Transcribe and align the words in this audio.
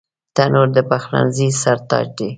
تنور 0.35 0.67
د 0.77 0.77
پخلنځي 0.89 1.47
سر 1.61 1.77
تاج 1.89 2.07
دی 2.17 2.29